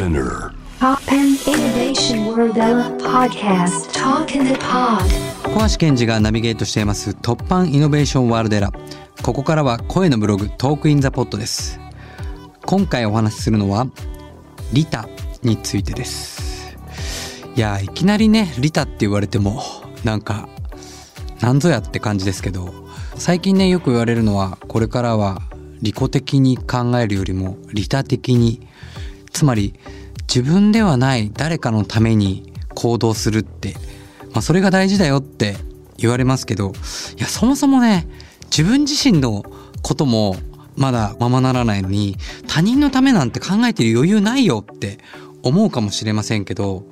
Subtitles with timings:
[0.00, 0.54] Spinner.
[0.78, 2.54] Pop and Innovation World
[3.02, 3.92] Podcast.
[3.92, 5.04] Talk in the Pod.
[5.44, 8.72] 小橋健二がナビゲートしています突破イノベーションワールドエラ
[9.22, 11.78] ここからは声のブログトークインザポットです。
[12.64, 13.88] 今回お話しするのは
[14.72, 15.06] リタ
[15.42, 16.78] についてです。
[17.54, 19.62] いやいきなりねリタって言われても
[20.02, 20.48] なんか
[21.42, 22.72] なんぞやって感じですけど
[23.16, 25.42] 最近ねよく言われるのはこれからは
[25.82, 28.66] 利己的に考えるよりも利他的に
[29.32, 29.74] つまり
[30.22, 33.74] 自分ではない誰かのために行動するって、
[34.32, 35.56] まあ、それが大事だよって
[35.96, 36.72] 言われますけど
[37.18, 38.06] いやそもそもね
[38.44, 39.44] 自分自身の
[39.82, 40.36] ことも
[40.76, 42.16] まだままならないのに
[42.46, 44.98] 他人のためなんて考えてる余裕ないよって
[45.42, 46.84] 思うかもしれませんけど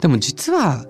[0.00, 0.84] でも実は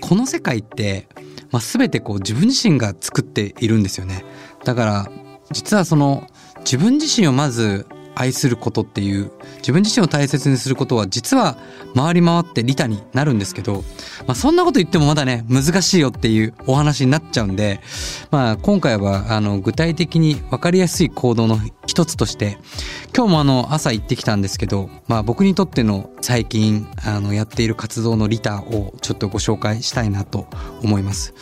[0.00, 1.08] この世界って、
[1.50, 4.24] まあ、全てこう自分自身が作っているんですよね。
[4.64, 5.10] だから
[5.52, 6.26] 実はその
[6.58, 11.56] 自分自身をまず愛することっていう自分自身を大切にすることは実は
[11.94, 13.84] 回り回って利他になるんですけど、
[14.26, 17.80] まあ、そんなこと言ってもまだね難しいよっていうお話になっちゃうんで、
[18.30, 22.58] まあ、今回はあの具体的に分かりやすい行動の一つとして
[23.16, 30.46] 今日もあの朝行ってきたんですけど、まあ、僕にとっての最近あのやっている活動の利他をちょっとご紹介したいなと
[30.82, 31.34] 思います。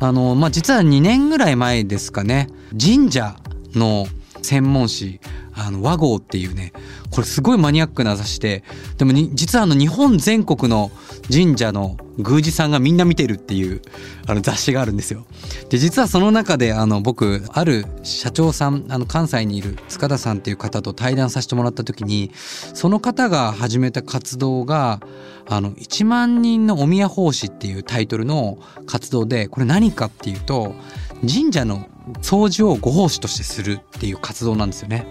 [0.00, 2.48] あのまあ、実は2年ぐらい前ですかね
[2.80, 3.36] 神社
[3.74, 4.06] の
[4.42, 5.20] 専門誌
[5.58, 6.72] あの和合っていうね
[7.10, 8.62] これすごいマニアックな雑誌で
[8.96, 10.90] でも実はあの日本全国の
[11.32, 13.82] 神社の宮司さんがみんな見てるっていう
[14.26, 15.24] あの雑誌があるんですよ。
[15.68, 25.00] で実はその中であの僕ある社長さんあの関西にいる塚田さんっていう方と対談させてもらった時にその方が始めた活動が
[25.48, 30.74] あの1万人のお宮奉仕っていうタイトルの活動でこれ何かっていうと
[31.20, 31.88] 神社の
[32.22, 35.06] 掃除をご奉仕としてするっていう活動なんですよね。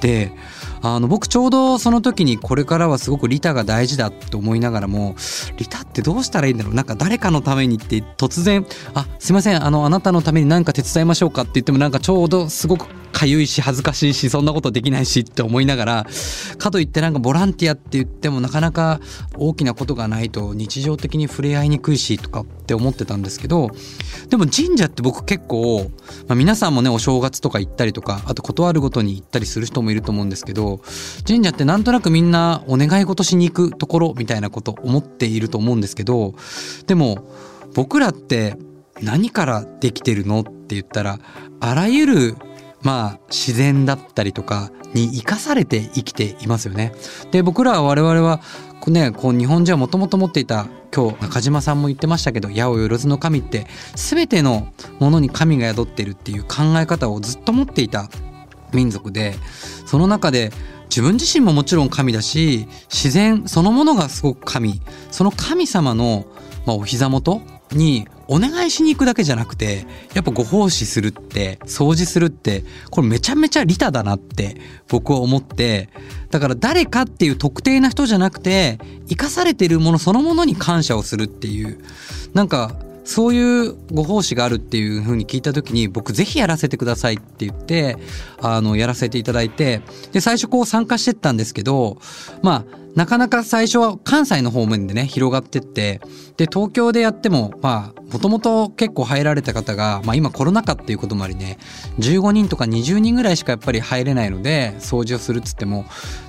[0.00, 0.30] で
[0.94, 5.16] あの僕ちょうどその時にこれからはすごく利他が大事だと思いながらも
[5.56, 6.74] 利他ってどうしたらいいんだろう？
[6.74, 16.06] なんか誰かのためにって突然「あすいませんあのあなたのために何か手伝いましょうか」って言ってもなんかちょうどすごくかゆいし恥ずかしいしそんなことできないしって思いながら
[16.58, 19.00] かといってなんかボランティアって言ってもなかなか
[19.38, 23.70] 大きなことがないと日常的に触れ合いにくいしとかって思ってたんですけど
[24.28, 25.90] でも神社って僕結構、
[26.28, 30.75] まあ、皆さんもねお正月とか行ったりとかあと断るごとに行ったりする人もいると思うんですけど
[31.26, 36.34] 神社ってなんとなくみんなお願い事しに行くところみたいなこと思っていると思うんですけど
[36.86, 37.28] でも
[37.74, 38.56] 僕らって
[39.02, 41.18] 何からできてるのって言ったら
[41.60, 42.36] あらゆる
[42.82, 46.92] まあ自然だったりとかに生かされて生きていますよね。
[47.30, 48.40] で僕らは我々は
[48.86, 58.08] ねこう日本人はもともと持っていた今日中島さんも言ってましたけど八百万の神って全てのものに神が宿ってるっていう考え方をずっと持っていた
[58.72, 59.34] 民族で
[59.86, 60.50] その中で
[60.88, 64.80] 自分自身ももちろん神だし自然そのものがすごく神。
[65.10, 66.26] その神様の、
[66.66, 74.56] まあ、お膝元にお願いしに行くだけじゃなくてやっぱご奉仕するって掃除するってこれめちゃめちゃ利他だなって
[74.88, 75.88] 僕は思って
[76.30, 78.78] だから誰かっていう特定な人じゃなくて
[79.08, 81.78] 生かされてるものそのものに感謝をするっていう
[82.34, 82.76] なんか
[83.06, 87.96] そういうご奉仕があるっていう風に聞いた時に僕ぜひやらせてくださいって言って
[88.42, 89.80] あのやらせていただいて
[90.12, 91.98] で最初こう参加してったんですけど
[92.42, 96.00] まあなかなか最初は関西の方面でね広がってって
[96.36, 101.58] で東京でやってもまあもともと結構入られた方が、まあ、今コロナ禍っていうこともありね
[102.00, 105.84] 15人とか20人ぐらいしかやっぱり入れないので掃除をするっつっても。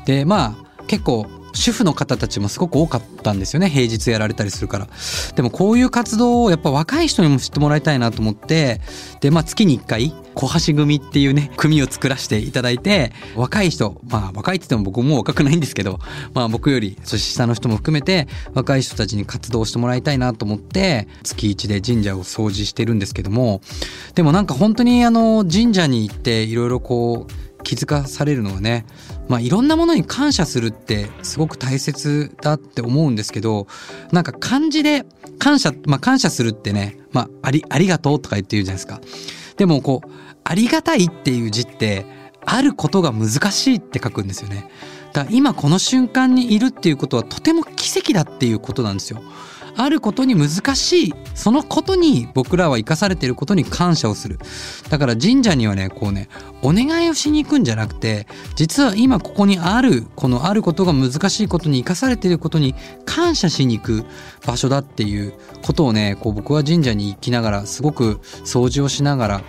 [0.06, 3.70] でまあ結構主婦の方たちもすごく多かったんですよね。
[3.70, 4.88] 平日やられたりするから。
[5.36, 8.82] でもこういう活動をやっぱ若い人にも知ってもらいたいなと思って。
[9.20, 16.00] でまあ月に1回小橋組っていうね組を作らせていただいて若い人まあ若いって言っても僕もう若くないんですけど
[16.34, 23.62] まあ僕よりそして下の人も含めて若い人たちに活動してもらいたいなと思って月1で神社を掃除してるんですけども。
[24.14, 28.86] でもなんか本当にあの神社に行っていろいろこう気づかされるのはね、
[29.28, 33.68] まあ、いろんなものに感謝するってすごく大切だって思うんですけど
[34.12, 35.06] なんか漢字で
[35.40, 39.02] 感謝、まあ、感謝するってね、まあ、ありありがとうとか言って言うじゃないですか。
[39.58, 40.10] でもこう
[40.44, 42.06] ありがたいっていう字って
[42.46, 44.70] あることが難しいって書くんですよね。
[45.12, 49.22] だから今この瞬間にいるっていうことはとても奇跡だっていうことなんですよ。
[49.78, 51.14] あることに難しい。
[51.36, 54.40] そのことに僕らは生かされていることに感謝をする。
[54.90, 56.30] だから神社にはねこうね
[56.62, 62.76] お願いをしに行くんじゃなくて実は今ここにあるこのあることが難しいことに生かされていることに
[63.06, 64.06] 感謝しに行く
[64.46, 68.16] 場所だっていうことをねこう僕は神社に行きながらすごく
[68.46, 69.42] 掃除をしながら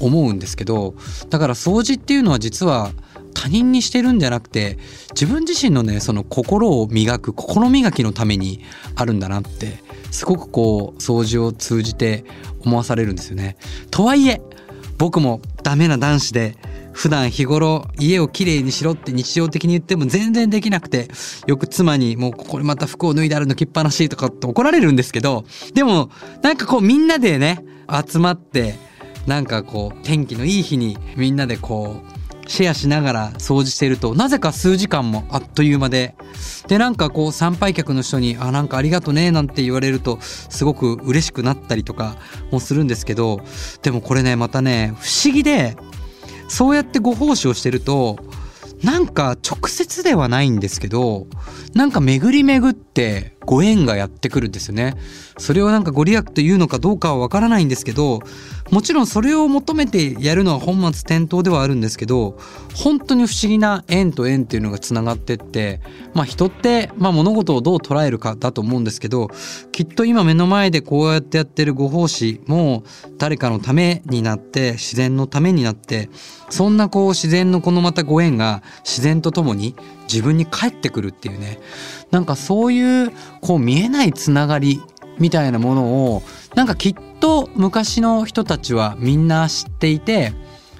[0.00, 0.94] 思うんですけど
[1.28, 2.90] だから掃除っていうのは実は
[3.40, 4.76] 他人にしてるんじゃなくて
[5.12, 8.62] 自分自身のねその心を磨く心磨きのために
[8.96, 9.78] あるんだなって
[10.10, 12.26] すごくこう掃除を通じて
[12.60, 13.56] 思わされるんですよね。
[13.90, 14.42] とはいえ
[14.98, 16.58] 僕もダメな男子で
[16.92, 21.08] 普段日頃家をきれいにしろって日常的に言っても全然できなくて
[21.46, 26.10] よく妻にもうここにまた服を脱いであるの着っぱなしとかって怒られるんですけどでも
[26.42, 27.64] なんかこうみんなでね
[28.06, 28.74] 集まって
[29.26, 32.09] なんかこう天気のいい日にみんなでこう
[32.50, 36.16] シェアしながら掃除しているとなぜか数時間もあっという間で。
[36.66, 42.16] でなんかこう参拝客の人に「あなんかありがとね」なんて言われるとすごく嬉しくなったりとか
[42.50, 43.40] もするんですけど
[43.82, 45.76] でもこれねまたね不思議で
[46.48, 48.18] そうやってご奉仕をしてると
[48.82, 51.26] なんか直接ではないんですけど
[51.74, 54.94] なんか巡り巡ってご縁がやってくるんですよね。
[55.36, 58.20] それをなんかご利益というのかどうかはわからないんですけど
[58.70, 62.38] もちろんそれを求めてやるのは本末転倒ではあるんですけど
[62.74, 65.80] 本当に不思議な縁と縁っていうのがつながってって
[66.14, 69.28] まあ人ってまあ物事をどう捉えるかだと思うんですけど
[69.72, 72.84] きっと今目の前でこうやってやってるご奉仕も
[73.16, 76.10] 誰かのためになって自然のためになって
[76.50, 81.60] そんなこう自然のこのまたご縁が自然とともに自分に返ってくるっていうね
[82.10, 84.80] なんかそういうこう見えないつながり
[85.18, 86.22] みたいなものを
[86.54, 90.32] なんかきっと昔の人たちはみんな知っていて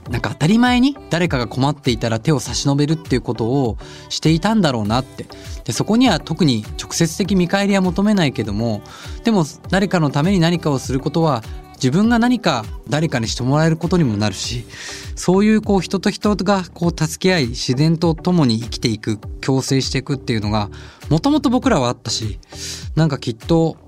[0.08, 3.76] なんか当たり前に誰かが困っていたら手を差し伸べるっていうことを
[4.08, 5.26] していたんだろうなって。
[5.64, 8.82] でそこには特に直接的見返りは求めないけども
[9.24, 11.44] でも誰かのために何かをすることは
[11.82, 14.66] 自分が何か誰かにしてもらえることにもなるし
[15.16, 20.68] そういうこう人と人がこう助け合い自然と共に生きていく共生していくっていうのが
[21.08, 22.38] もともと僕らはあったし
[22.94, 23.78] なんかきっと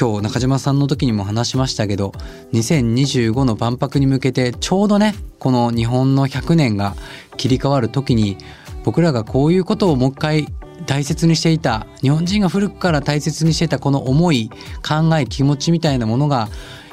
[0.00, 2.12] 今日中島さんの時にも話しましたけど
[2.54, 6.96] 2025の万博に向けてちょうどねこの日本の100年が
[7.36, 8.38] 切り替わる時に
[8.84, 10.48] 僕らがこういうことをもう一回
[10.86, 14.50] 大切にしていた日本人が古くから大切にしていたこの思い
[14.82, 16.48] 考え気持ちみたいなものが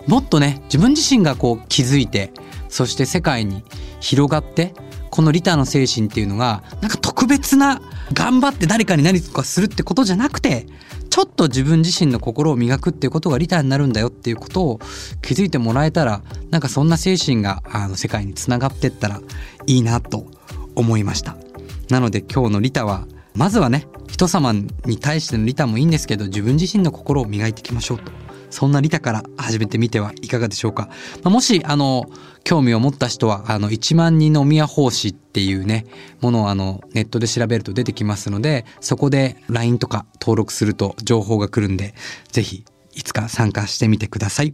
[0.07, 2.31] もっとね自分自身がこう気づいて
[2.69, 3.63] そして世界に
[3.99, 4.73] 広がって
[5.09, 7.81] このリターの精神っていうのがなんか特別な
[8.13, 10.67] 頑張って誰かに何とかするってことじゃなくて
[11.09, 14.79] ちょっと自分自身の心を磨くっていうことがリターになるんだよっていうことを
[15.21, 19.19] 気づいてもらえたらなんかそんな精神があの世界につながってったら
[19.65, 20.25] いいなと
[20.75, 21.35] 思いました。
[21.89, 28.11] なので今日のリタはまずはね人様に対してのリタもいいんですけど自分自身の心を磨いていきましょうと。
[28.49, 30.89] そんなリタから始めてみてはいかがでしょうか。
[31.23, 32.09] まあ、もし、あの、
[32.43, 35.85] 興味を持った人は、あの、1万人の宮みや奉仕っていうね、
[36.21, 41.93] ものをあの、ネットで調べると出てきますので、そこで LINE とか登録すると情報が来るんで、
[42.31, 44.53] ぜひ、いつか参加してみてください。